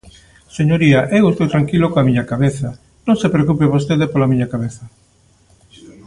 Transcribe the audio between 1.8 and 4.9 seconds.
coa miña cabeza; non se preocupe vostede pola miña cabeza.